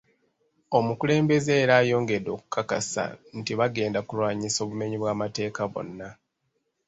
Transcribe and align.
Omukulembeze 0.77 1.51
era 1.63 1.73
ayongedde 1.81 2.29
okukakasa 2.37 3.03
nti 3.39 3.51
bagenda 3.59 3.99
kulwanyisa 4.07 4.59
obumenyi 4.61 4.97
bw’amateeka 4.99 5.61
bwonna. 5.71 6.09